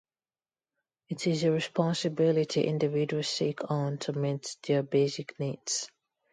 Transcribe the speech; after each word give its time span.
It 1.09 1.27
is 1.27 1.43
a 1.43 1.51
responsibility 1.51 2.63
individuals 2.63 3.37
take 3.37 3.69
on 3.69 3.99
to 3.99 4.13
meet 4.13 4.57
their 4.65 4.81
basic 4.81 5.39
needs. 5.39 5.91